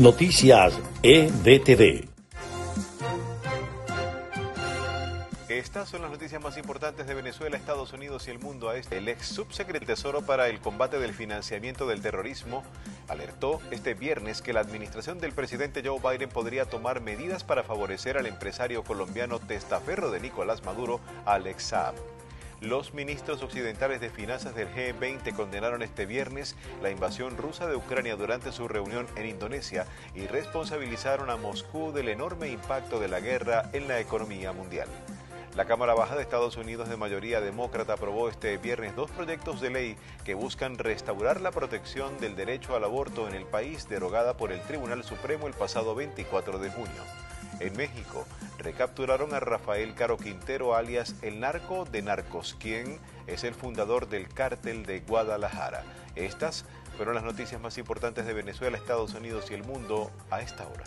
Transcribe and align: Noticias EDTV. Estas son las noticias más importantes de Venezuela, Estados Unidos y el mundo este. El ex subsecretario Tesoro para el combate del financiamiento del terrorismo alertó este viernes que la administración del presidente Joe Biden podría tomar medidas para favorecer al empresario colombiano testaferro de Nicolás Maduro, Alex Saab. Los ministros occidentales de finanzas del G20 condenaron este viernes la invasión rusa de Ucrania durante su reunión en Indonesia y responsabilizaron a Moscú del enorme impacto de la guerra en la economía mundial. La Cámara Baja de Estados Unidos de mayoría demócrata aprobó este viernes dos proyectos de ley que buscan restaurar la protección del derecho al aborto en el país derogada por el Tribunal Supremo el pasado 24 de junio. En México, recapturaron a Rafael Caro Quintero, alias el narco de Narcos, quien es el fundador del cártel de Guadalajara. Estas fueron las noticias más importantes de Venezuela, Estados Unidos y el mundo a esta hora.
Noticias 0.00 0.72
EDTV. 1.02 2.08
Estas 5.50 5.90
son 5.90 6.00
las 6.00 6.10
noticias 6.10 6.42
más 6.42 6.56
importantes 6.56 7.06
de 7.06 7.12
Venezuela, 7.12 7.58
Estados 7.58 7.92
Unidos 7.92 8.26
y 8.26 8.30
el 8.30 8.38
mundo 8.38 8.72
este. 8.72 8.96
El 8.96 9.08
ex 9.08 9.26
subsecretario 9.26 9.86
Tesoro 9.86 10.22
para 10.22 10.48
el 10.48 10.58
combate 10.60 10.98
del 10.98 11.12
financiamiento 11.12 11.86
del 11.86 12.00
terrorismo 12.00 12.64
alertó 13.08 13.60
este 13.70 13.92
viernes 13.92 14.40
que 14.40 14.54
la 14.54 14.60
administración 14.60 15.18
del 15.18 15.32
presidente 15.32 15.82
Joe 15.84 16.00
Biden 16.00 16.30
podría 16.30 16.64
tomar 16.64 17.02
medidas 17.02 17.44
para 17.44 17.62
favorecer 17.62 18.16
al 18.16 18.24
empresario 18.24 18.82
colombiano 18.84 19.38
testaferro 19.38 20.10
de 20.10 20.20
Nicolás 20.20 20.64
Maduro, 20.64 21.00
Alex 21.26 21.62
Saab. 21.62 21.94
Los 22.60 22.92
ministros 22.92 23.42
occidentales 23.42 24.02
de 24.02 24.10
finanzas 24.10 24.54
del 24.54 24.68
G20 24.68 25.34
condenaron 25.34 25.80
este 25.80 26.04
viernes 26.04 26.56
la 26.82 26.90
invasión 26.90 27.38
rusa 27.38 27.66
de 27.66 27.74
Ucrania 27.74 28.16
durante 28.16 28.52
su 28.52 28.68
reunión 28.68 29.06
en 29.16 29.26
Indonesia 29.26 29.86
y 30.14 30.26
responsabilizaron 30.26 31.30
a 31.30 31.38
Moscú 31.38 31.90
del 31.92 32.10
enorme 32.10 32.50
impacto 32.50 33.00
de 33.00 33.08
la 33.08 33.20
guerra 33.20 33.70
en 33.72 33.88
la 33.88 33.98
economía 33.98 34.52
mundial. 34.52 34.88
La 35.56 35.64
Cámara 35.64 35.94
Baja 35.94 36.16
de 36.16 36.22
Estados 36.22 36.58
Unidos 36.58 36.90
de 36.90 36.98
mayoría 36.98 37.40
demócrata 37.40 37.94
aprobó 37.94 38.28
este 38.28 38.58
viernes 38.58 38.94
dos 38.94 39.10
proyectos 39.10 39.62
de 39.62 39.70
ley 39.70 39.96
que 40.26 40.34
buscan 40.34 40.76
restaurar 40.76 41.40
la 41.40 41.52
protección 41.52 42.18
del 42.18 42.36
derecho 42.36 42.76
al 42.76 42.84
aborto 42.84 43.26
en 43.26 43.34
el 43.34 43.46
país 43.46 43.88
derogada 43.88 44.36
por 44.36 44.52
el 44.52 44.60
Tribunal 44.60 45.02
Supremo 45.02 45.46
el 45.46 45.54
pasado 45.54 45.94
24 45.94 46.58
de 46.58 46.70
junio. 46.70 47.29
En 47.60 47.76
México, 47.76 48.26
recapturaron 48.58 49.34
a 49.34 49.40
Rafael 49.40 49.94
Caro 49.94 50.16
Quintero, 50.16 50.74
alias 50.74 51.14
el 51.22 51.40
narco 51.40 51.84
de 51.84 52.02
Narcos, 52.02 52.56
quien 52.58 52.98
es 53.26 53.44
el 53.44 53.54
fundador 53.54 54.08
del 54.08 54.28
cártel 54.28 54.86
de 54.86 55.00
Guadalajara. 55.00 55.84
Estas 56.16 56.64
fueron 56.96 57.14
las 57.14 57.24
noticias 57.24 57.60
más 57.60 57.78
importantes 57.78 58.26
de 58.26 58.32
Venezuela, 58.32 58.76
Estados 58.76 59.14
Unidos 59.14 59.50
y 59.50 59.54
el 59.54 59.64
mundo 59.64 60.10
a 60.30 60.40
esta 60.40 60.66
hora. 60.66 60.84